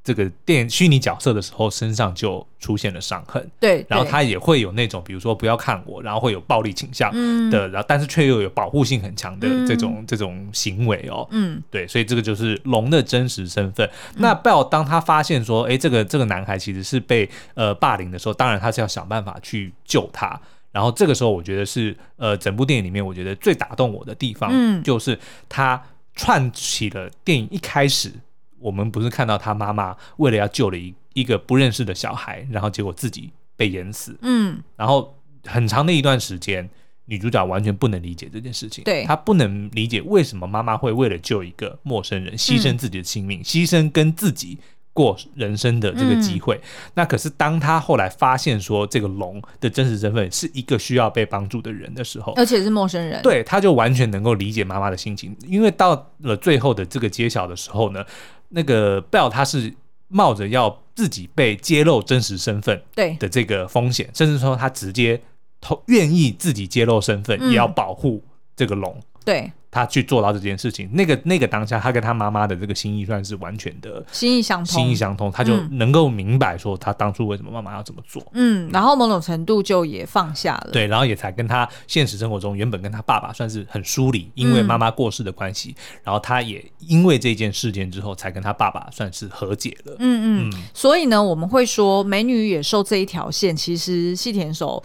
[0.07, 3.45] 这个电虚拟角色的时候，身上就出现了伤痕。
[3.59, 7.11] 对，然后他也会有那种，比如说不要看我，然后会有暴力倾向
[7.51, 11.27] 的，然后但是却又有保护性很强的这种这种行为哦。
[11.33, 13.91] 嗯，对，所以这个就是龙的真实身份。
[14.19, 20.41] 那 Bell 当他发现说，哎，这个这个男孩其实是被呃霸凌的时候，当然他是要想办法去救他。
[20.71, 25.83] 然后这个时候，我觉得是呃整部电影里面我觉得最打动我的地方，嗯，就是他
[26.15, 28.13] 串起了电影一开始。
[28.59, 34.17] 我们不是看到他妈妈为了要救了一一个不认识的小孩，然后结果自己被淹死。
[34.23, 35.15] 嗯，然后
[35.45, 36.69] 很长的一段时间，
[37.07, 38.85] 女主角完全不能理解这件事情。
[38.85, 44.59] 对，她不能理解为什么妈妈会为了救一个陌生人牺牲自己的性命，嗯、牺牲跟自己。
[44.97, 46.63] 过人生的这个机会，嗯、
[46.95, 55.37] 那可是当她后来发现说这个龙的真实身份是一个需要被帮助的人的时候，而且是陌生人，对，她就完全能够理解妈妈的心情。
[55.47, 58.03] 因为到了最后的这个揭晓的时候呢，
[58.49, 59.75] 那个 Belle 他是
[60.09, 65.21] 冒着要自己被揭露真实身份对的这个风险，甚至说他直接
[65.61, 68.23] 投愿意自己揭露身份，嗯、也要保护
[68.55, 69.01] 这个龙。
[69.25, 69.53] 对。
[69.77, 78.25] 他去做到这件事情，那个那个当下，他跟他妈妈的这个心意算是完全的心意相通，心意相通，他就能够明白说他当初为什么妈妈要这么做。
[78.33, 80.71] 嗯，然后某种程度就也放下了。
[80.73, 89.95] 对，然后也才跟他现实生活中原本跟他爸爸算是很疏离，因为妈妈过世的关系，嗯、然后他也因为这件事件之后，才跟他爸爸算是和解了。
[89.99, 94.83] 嗯嗯，嗯所以呢，我们会说《美女与野兽》这一条线，其实细田守。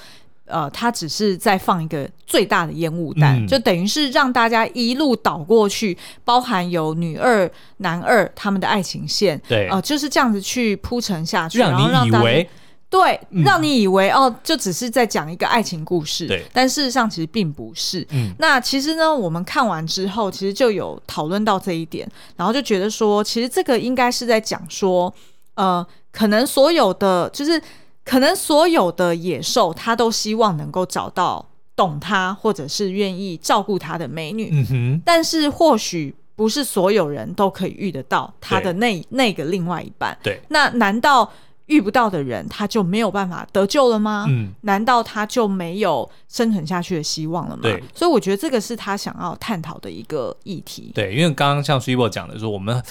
[0.52, 12.50] 呃，他只是在放一个最大的烟雾弹，嗯、就等于是让大家一路倒过去，包含有女二、男二他们的爱情线，对，呃，就是这样子去铺陈下去，让你以为，
[12.90, 18.06] 对，嗯、让你以为哦，就只是在讲一个爱情故事，对，但事实上其实并不是。
[18.12, 25.14] 嗯，那其实呢，我们看完之后，其实就有讨论到这一点，然后就觉得说，其实这个应该是在讲说，
[25.56, 27.62] 呃，可能所有的就是。
[28.04, 34.50] 可能所有的野兽，他都希望能够找到懂他，或者是愿意照顾他的美女。
[34.52, 35.02] 嗯哼。
[35.06, 40.18] 但是或许不是所有人都可以遇得到他的那那个另外一半。
[40.24, 40.42] 对。
[40.50, 41.32] 那难道
[41.68, 44.26] 遇不到的人，他就没有办法得救了吗？
[44.28, 44.52] 嗯。
[44.62, 47.62] 难道他就没有生存下去的希望了吗？
[47.62, 47.82] 对。
[47.94, 50.92] 所以我觉得这个是他想要探讨的一个议题。
[50.96, 52.82] 对，因为刚刚像 Cibo 讲的说，我们。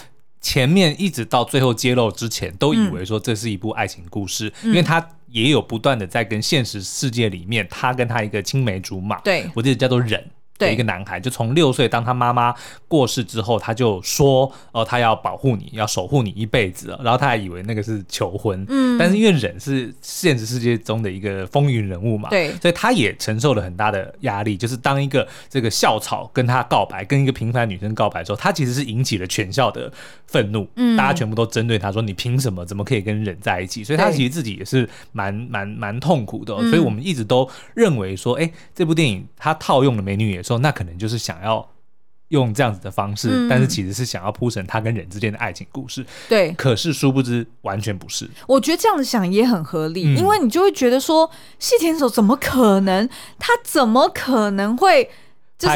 [0.40, 10.24] 前面一直到最后揭露之前，都以为说这是一部爱情故事，嗯、因为他也有不断的在跟现实世界里面，他跟他一个青梅竹马，对，我记得叫做忍。
[10.60, 12.54] 的一个男孩，就从六岁，当他妈妈
[12.86, 24.56] 过世之后，他就说：“哦，他要保护你，要守护你一辈子。”然后他还以为那个是求婚，嗯，但是因为忍是现实世界中的一个风云人物嘛，对，所以他也承受了很大的压力。
[24.56, 29.90] 就是当一个这个校草跟他告白，跟一个平凡女生告白之后，他其实是引起了全校的
[30.26, 32.64] 愤怒，嗯，大家全部都针对他说：“你凭什么？
[32.66, 36.54] 怎么可以跟忍在一起？”所以他其实自己也是蛮蛮蛮痛苦的。
[36.68, 41.70] 所以我们一直都认为说：“哎，这部电影他套用了《美女野兽》，那可能就是。”想要
[42.28, 46.04] 用这样子的方式，嗯、但是其实是想要铺成他跟人之间的爱情故事。
[46.28, 48.28] 对，可是殊不知完全不是。
[48.48, 53.06] 我觉得这样子想也很合理，嗯、因为你就会觉得说，细田守怎么可能？
[53.38, 55.08] 他怎么可能会
[55.58, 55.68] 就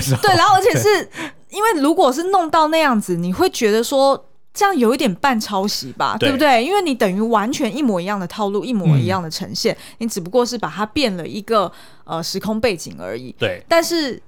[0.00, 0.16] 是？
[0.16, 1.10] 对，然后而且是
[1.50, 6.64] 因为如果是弄到那样子，你会觉得说这样有一点半抄袭吧，对，对不对？
[6.64, 11.70] 因为你等于完全一模一样的套路，一模一样的呈现，嗯、你只不过是把它变了一个
[12.04, 13.34] 呃时空背景而已。
[13.38, 14.20] 对，但是。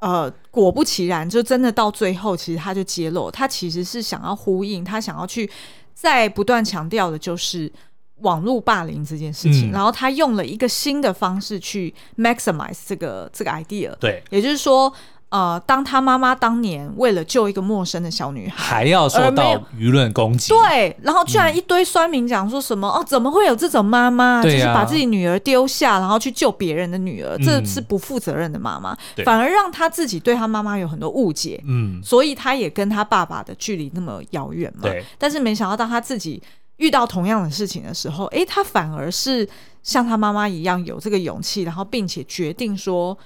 [0.00, 5.50] 呃，果不其然，就真的到最后，其实他就揭露，他其实是想要呼应，他想要去
[5.92, 7.72] 再不断强调的，就是
[8.18, 9.70] 网络霸凌这件事情。
[9.70, 13.92] 嗯、然后他用了一个新的方式去 maximize 这个这个 idea。
[13.98, 14.92] 对，也就是说。
[15.30, 29.22] 呃，当他妈妈当年为了救一个陌生的小女孩，还要受到舆论攻击，对，然后居然一堆酸民讲说什么、嗯、哦，怎么会有这种妈妈，啊、就是把自己女儿丢下，然后去救别人的女儿，嗯、这是不负责任的妈妈，对。
[29.22, 36.42] 反而让他自己对他妈妈有很多误解，嗯，所以他也跟他爸爸的距离那么遥远嘛，对，但是没想到当他自己
[36.78, 39.46] 遇到同样的事情的时候，哎，他反而是
[39.82, 43.18] 像他妈妈一样有这个勇气，然后并且决定说，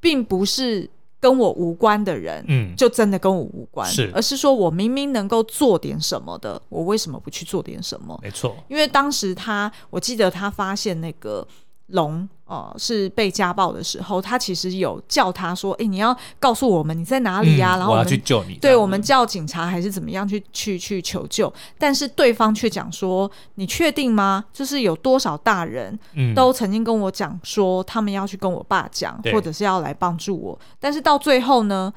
[0.00, 0.88] 并不是。
[1.20, 8.18] 跟我无关的人，嗯，就真的跟我无关，是，而是说我明明能够做点什么的，我为什么不去做点什么？
[8.22, 11.46] 没错，因为当时他，我记得他发现那个。
[11.88, 18.54] 龙呃是被家暴的时候，他其实有叫他说：“哎、欸，你要告诉我们你在哪里呀、啊？”嗯、然后我们去救你。
[18.54, 21.52] 对，我们叫警察还是怎么样去去去求救？
[21.78, 24.44] 但是对方却讲说：“你确定吗？
[24.52, 25.98] 就是有多少大人
[26.34, 31.92] 都曾经跟我讲说，他们要去跟我爸讲，嗯、或者是要来帮助我，但是到最后呢？”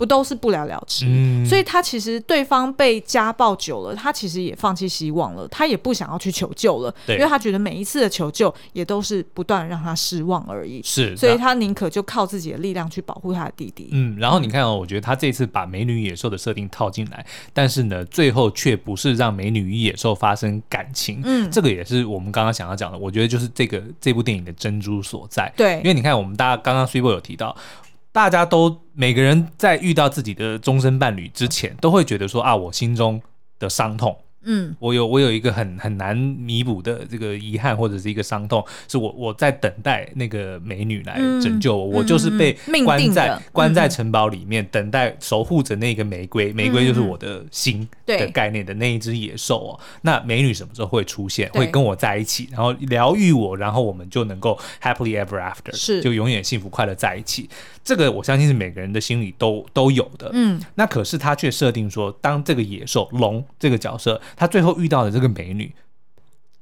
[0.00, 10.80] 不都是不了了之，嗯、所以他其实对方被家暴久了，他其实也放弃希望了，他也不想要去求救了，对因为他觉得每一次的求救也都是不断让他失望而已。
[10.82, 13.90] 是，所以他宁可就靠自己的力量去保护他的弟弟。
[13.92, 21.20] 嗯，然后你看哦，我觉得他这次把美女野兽的设定套进来，但是呢，最后却不是让美女与野兽发生感情。
[21.24, 25.52] 嗯，这个也是我们刚刚想要讲的，我觉得就是这个这部电影的珍珠所在。
[25.54, 27.54] 对，因为你看，我们大家刚刚 Cibo 有提到。
[28.12, 33.20] 大家都每个人在遇到自己的终身伴侣之前，都会觉得说啊，我心中
[33.58, 34.18] 的伤痛。
[34.42, 49.80] 嗯，我有我有一个很很难弥补的这个遗憾或者是一个伤痛，是我我在等待那个美女来拯救我，嗯、我就是被关在、嗯、关在城堡里面，等待守护着那个玫瑰，玫瑰就是我的心的概念的那一只野兽哦。
[50.02, 51.50] 那美女什么时候会出现？
[51.50, 57.48] 会跟我在一起，然后疗愈我，然后我们就能够 happily ever after，是就永远幸福快乐在一起。
[57.84, 60.30] 这个我相信是每个人的心里都都有的。
[60.32, 64.18] 嗯，那可是他却设定说，当这个野兽龙这个角色。
[64.36, 65.72] 他最后遇到的这个美女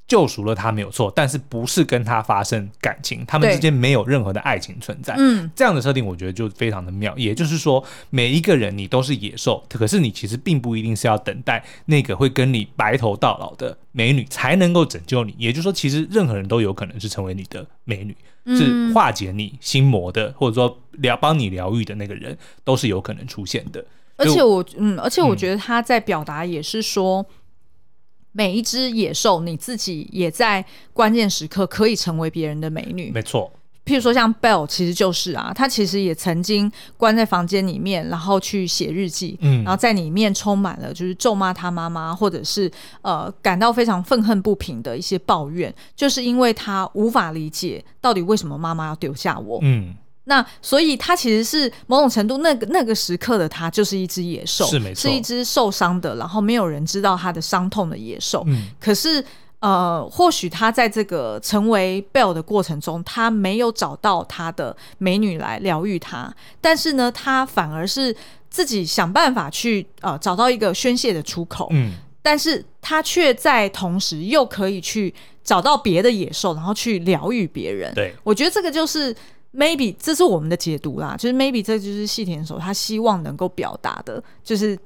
[0.06, 5.14] 救赎了他没有错，但是不是跟他发生感情，他们之间没有任何的爱情存在。
[5.18, 7.12] 嗯，这样的设定我觉得就非常的妙。
[7.18, 15.34] 也就是说，每一个人你都是野兽，可是你其实并不一定是要等待那个会跟你白头到老的美女才能够拯救你。
[15.36, 18.16] 也就是说，其实任何人都有可能是成为你的美女，
[18.56, 23.84] 是化解你心魔的，或者说疗帮你疗愈的那个人，都是有可能出现的。
[24.16, 27.26] 而且我嗯，而且我觉得他在表达也是说。
[28.32, 33.10] 每一只野兽，你自己也在关键时刻可以成为别人的美女。
[33.10, 33.50] 没错，
[33.84, 42.70] 譬如说像 Belle，其实就是啊，他其实也曾经关在房间里面，然后去写日记，嗯，然后在里面充满了就是咒骂他妈妈，或者是
[43.02, 49.94] 呃感到非常愤恨不平的一些抱怨，就是因为他无法理解到底为什么妈妈要丢下我，嗯。
[50.28, 58.44] 那所以，他其实是某种程度，那个那个时刻的他，就是一只野兽，是没错，是一只受伤的，然后没有人知道他的伤痛的野兽。
[58.46, 59.24] 嗯，可是，
[59.60, 68.14] 呃，或许他在这个成为 Belle 的过程中，他没有找到他的美女来疗愈他，但是呢，他反而是
[68.50, 71.68] 自己想办法去呃找到一个宣泄的出口。
[71.70, 77.94] 嗯，但是他却在同时又可以去找到别的野兽，然后去疗愈别人。
[77.94, 79.16] 对，我觉得这个就是。
[79.54, 84.78] Maybe 这是我们的解读啦，就是 Maybe 这就是细田守他希望能够表达的，就是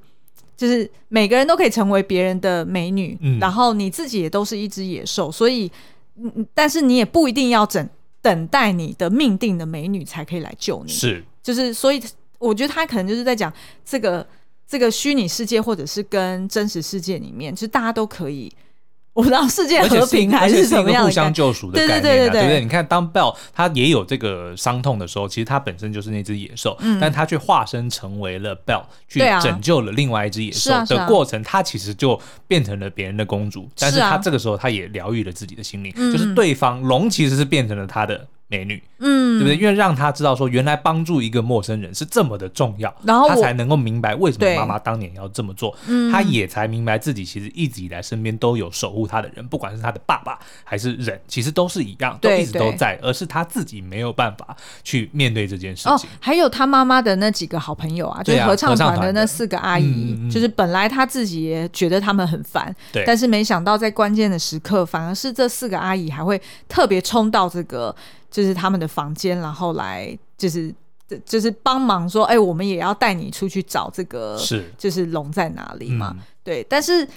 [0.55, 5.69] 就是每个人都可以成为别人的美女，嗯，然后你自己也都是一只野兽，所以，
[6.15, 7.89] 嗯，但是你也不一定要等
[8.21, 12.01] 等待你的命定的美女才可以来救你，是，就是所以
[12.39, 13.51] 我觉得他可能就是在讲
[13.83, 14.25] 这个
[14.65, 18.49] 这个虚拟世界或者是跟真实世界里面，就是大家都可以。
[19.13, 22.29] 我不知道世界和平还是什么样的，互相救赎的概念啊，对对对。
[22.29, 22.61] 对，对不对？
[22.61, 38.27] 你看，当 Belle 他也有这个伤痛的时候，其实他本身就是那只野兽，嗯，但他却化身成为了 Belle 去拯救了另外一只野兽的过程，他其实就变成了别人的公主，但是他这个时候他也疗愈了自己的心灵，就是对方龙其实是变成了他的。
[38.49, 39.57] 美女，嗯，对不对？
[39.57, 45.75] 因为让他知道说，原来帮助一个陌生人是这么的重要，然后他才能够明白为什么妈妈当年要这么做。
[45.87, 55.91] 嗯，他也才明白自己其实一直以来身边都有守护他的人，不管是他的爸爸还是人，其实都是一样，都一直都在，而是他自己没有办法去面对这件事情。
[55.91, 67.93] 哦，还有他妈妈的那几个好朋友啊，就是合唱团的那四个阿姨，就是本来他自己也觉得他们很烦，对，但是没想到在关键的时刻，反而是这四个阿姨还会特别冲到这个。
[68.33, 70.73] 就是他们的房间，然后来就是
[71.25, 74.71] 就是帮忙说，哎、欸，我们也要带你出去找这个，是。
[74.77, 76.13] 就是龙在哪里嘛？
[76.15, 77.07] 嗯、对，但是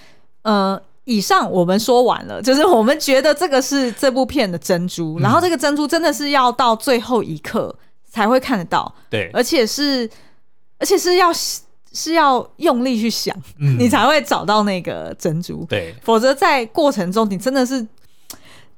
[0.43, 7.75] 呃，以上我们说完了，就是我们觉得这个是这部片的珍珠，嗯、然后这个珍珠真的是要到最后一刻
[8.11, 10.09] 才会看得到，对，而且是
[10.79, 11.31] 而且是要
[11.93, 17.87] 是要用力去想，嗯、你才会找到那个珍珠，对，否则在过程中你真的是。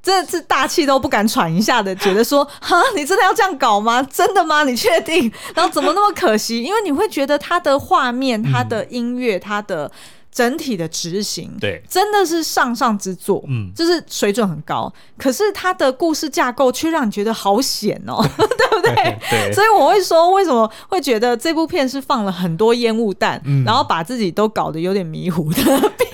[0.08, 4.02] 真的是大气都不敢喘一下的，觉得说，哈，你真的要这样搞吗？
[4.10, 4.64] 真的吗？
[4.64, 5.30] 你确定？
[5.54, 6.62] 然后怎么那么可惜？
[6.62, 9.90] 因为你会觉得他的画面、他的音乐、他的。
[10.30, 14.92] 整体的执行，对，真的是上上之作，嗯，就是水准很高。
[15.16, 19.18] 可是它的故事架构却让你觉得好险哦， 对不对？
[19.30, 26.08] 对，所以我会说，为什么会觉得这部片是放了很多烟雾弹，嗯、然后把自己都搞得有点迷糊的片。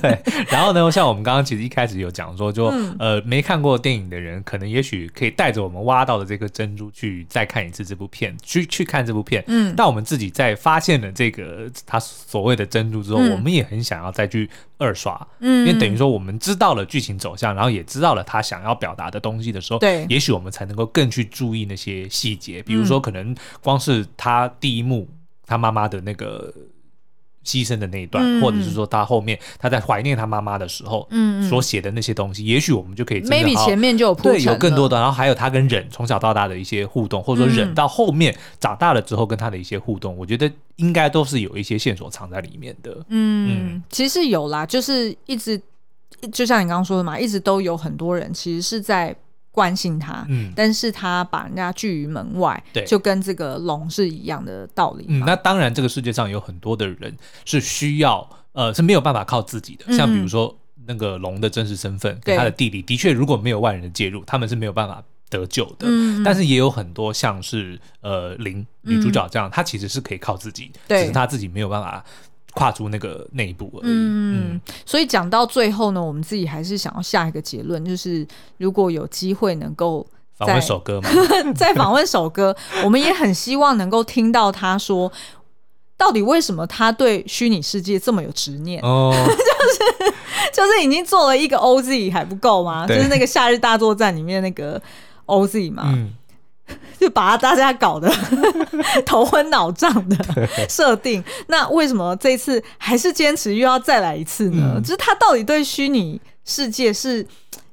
[0.00, 9.42] 对， 然后呢，像我们刚刚其实一开始有讲说，就、嗯、呃没看过电影的人，可能也许可以带着我们挖到的这个珍珠去再看一次这部片，去去看这部片。
[9.48, 25.08] 嗯，但我们自己在发现了这个他所谓的珍珠之后，嗯、我们也很想要再去二刷，嗯，因为等于说我们知道了剧情走向，然后也知道了他想要表达的东西的时候，对，也许我们才能够更去注意那些细节，比如说可能光是他第一幕
[25.46, 26.52] 他妈妈的那个。
[27.44, 42.92] 牺牲的那一段，嗯、或者是说他后面他在怀念他妈妈的时候，嗯，所写的那些东西，嗯、也许我们就可以 maybe 前面就有铺陈，对，有更多的，然后还有他跟忍从小到大的一些互动，或者说忍到后面长大了之后跟他的一些互动，我觉得应该都是有一些线索藏在里面的。
[43.08, 45.60] 嗯，嗯其实有啦，就是一直
[46.32, 49.16] 就像你刚刚说的嘛，一直都有很多人其实是在。
[49.52, 55.04] 关心他，嗯，但是他把人家拒于门外，对，就跟这个龙是一样的道理。
[55.08, 59.92] 嗯，那当然，这个世界上有很多的人是需要呃是没有办法靠自己的。
[59.96, 65.86] 像比如说那个龙的真实身份跟他的弟弟，的确如果没有外人的介入，他们是没有办法得救的。
[65.88, 72.04] 嗯、但是也有很多像是呃林女主角这样，她、嗯、其实是可以靠自己，只是她自己没有办法。
[72.54, 73.82] 跨出那个那一步而已。
[73.84, 78.26] 嗯，嗯，所以讲到最后呢，我们自己还是想要下一个结论，就是
[78.58, 81.08] 如果有机会能够访问首歌嘛，
[81.54, 85.12] 再访问首歌，我们也很希望能够听到他说，
[85.96, 88.80] 到底为什么他对虚拟世界这么有执念？
[88.82, 90.14] 哦， 就是
[90.52, 92.86] 就是已经做了一个 OZ 还不够吗？
[92.86, 94.80] 就是那个夏日大作战里面那个
[95.26, 95.84] OZ 嘛。
[95.86, 96.14] 嗯
[96.98, 98.12] 就把大家搞得
[99.06, 100.16] 头昏脑胀的
[100.68, 104.74] 设定，那为什么这次还是坚持又要再来一次呢？
[104.76, 107.26] 嗯、就是他到底对虚拟世界是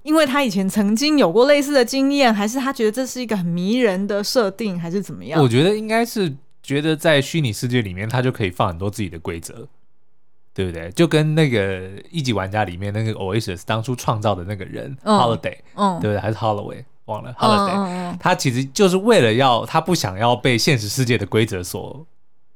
[0.04, 5.42] 因为他以前曾经有过类似的经验，还是他觉得这是一个很迷人的设定，还是怎么样？
[5.42, 6.34] 我觉得应该是
[6.64, 9.68] 觉得在虚拟世界里面，他就可以放很多自己的规则，
[10.54, 10.90] 对不对？
[10.92, 16.20] 就跟那个一级玩家里面那个 Oasis 当初创造的那个人、嗯、Holiday，嗯，对不对？
[16.20, 16.86] 还是 Holloway？
[17.08, 22.06] 忘了，Holiday，、嗯嗯、他其实就是为了要他不想要被现实世界的规则所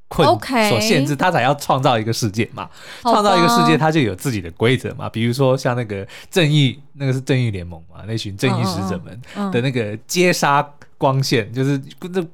[0.07, 0.27] 困.
[0.69, 2.69] 所限制，他才要创造一个世界嘛。
[3.01, 5.09] 创造一个世界，他就有自己的规则嘛。
[5.09, 10.65] 比如说像那个正义，那个是正义联盟嘛，那群正义使者们的那个接杀
[10.97, 11.81] 光线，就是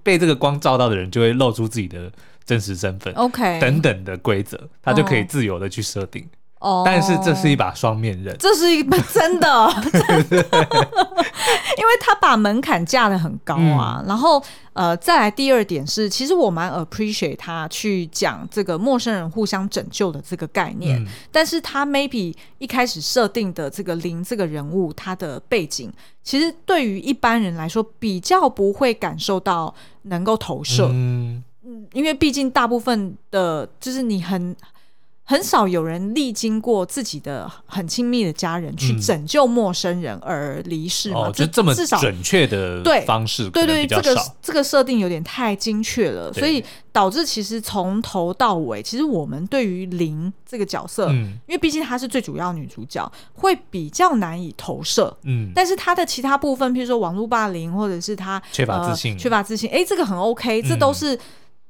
[0.03, 2.11] 被这个光照到的人就会露出自己的
[2.43, 6.27] 真实身份，OK，等等的规则，他就可以自由的去设定。
[6.59, 9.47] 哦，但是这是一把双面刃，这是一把 真的，
[9.93, 11.06] 真的
[11.77, 14.01] 因为他把门槛架得很高啊。
[14.01, 25.91] 嗯、然后呃，再来第二点是，其实我蛮 appreciate 他去讲这个陌生人互相拯救的这个概念，嗯、但是他 maybe 一开始设定的这个林这个人物，他的背景，
[26.23, 29.73] 其实对于一般人来说比较不会感受到
[30.03, 31.43] 能够投射，嗯，
[31.93, 34.55] 因为毕竟大部分的，就是你很。
[35.29, 41.27] 很少有人历经过自己的很亲密的家人去拯救陌生人而离世嘛？
[41.27, 46.63] 嗯、就这么准确的方式，对对对，这个这个设定有点太精确了，所以
[46.93, 55.13] 导致其实从头到尾，其实我们对于林这个角色，嗯、因为毕竟她是最主要女主角，会比较难以投射。
[55.23, 61.19] 嗯，但是她的其他部分，譬如说网络霸凌，或者是她缺乏自信，呃、缺乏自信，哎，这个很 OK，这都是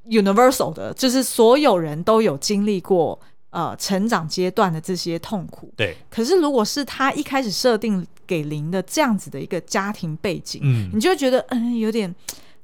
[0.07, 3.19] universal 的，嗯、就是所有人都有经历过。
[3.49, 5.95] 呃，成长阶段的这些痛苦，对。
[6.09, 12.13] 可是，如果是他一开始设定给灵的这样子的一个家庭背景，嗯，你就会觉得，嗯，有点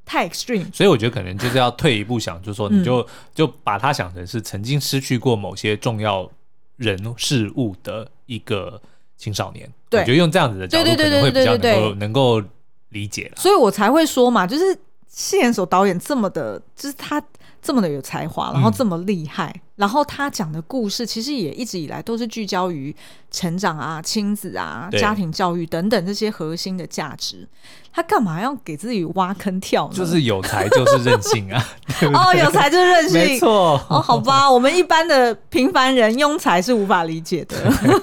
[0.05, 0.71] 太 extreme。
[0.73, 6.29] 所以，我觉得可能就是要退一步想，就是说，你就、嗯、就把他想成是曾经失去过某些重要
[6.75, 8.79] 人事物的一个
[9.17, 9.67] 青少年。
[9.89, 12.43] 对，我觉得用这样子的角度，可能会比较能够能够
[12.89, 13.37] 理解了。
[13.37, 14.77] 所以我才会说嘛，就是
[15.07, 17.23] 细田守导演这么的，就是他。
[17.65, 22.95] 这么的有才华，然后这么厉害，嗯、然后他讲的故事其实也一直以来都是聚焦于
[23.31, 27.47] 成长啊、亲子啊、家庭教育等等这些核心的价值。
[27.95, 29.93] 他干嘛要给自己挖坑跳呢？
[29.95, 31.63] 就是有才就是任性啊！
[31.99, 33.79] 对对哦，有才就是任性，没错。
[33.87, 37.55] 哦，好吧，我们一般的平凡人庸才是无法理解的。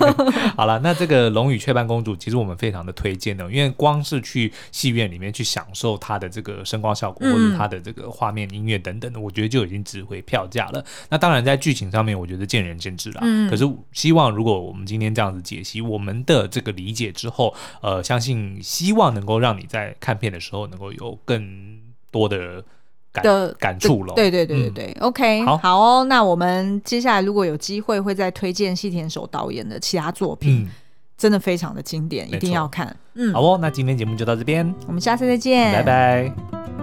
[0.56, 10.84] 好了，那这个《龙与雀斑公主》其实我们非常的推荐的，因为光是去戏院里面去享受它的这个声光效果，或者它的这个画面、音乐等等的，我觉得就已经值回票价了。
[11.08, 13.20] 那当然，在剧情上面，我觉得见仁见智啦。
[13.22, 13.48] 嗯。
[13.48, 19.94] 可是希望如果我们今天这样子解析我们的这个理解之后，呃，相信希望能够让你在。
[20.00, 21.78] 看片的时候，能够有更
[22.10, 22.64] 多的
[23.12, 24.14] 感的感触了。
[24.14, 26.04] 对对对对对、嗯、，OK，好好哦。
[26.04, 30.70] 那我们接下来如果有机会，会再推荐细田守导演的其他作品，嗯、
[31.18, 32.96] 真的非常的经典，一定要看。
[33.12, 33.58] 嗯，好哦。
[33.60, 36.79] 那今天节目就到这边，我们下次再见，拜拜。